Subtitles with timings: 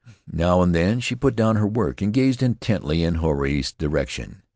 [0.33, 4.41] Now and then she put down her work and gazed intently in Huirai's direction.